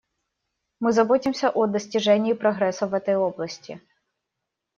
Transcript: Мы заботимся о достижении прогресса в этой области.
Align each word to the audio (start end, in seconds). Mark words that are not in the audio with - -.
Мы 0.79 0.93
заботимся 0.93 1.51
о 1.51 1.67
достижении 1.67 2.33
прогресса 2.33 2.87
в 2.87 2.95
этой 2.95 3.17
области. 3.17 3.79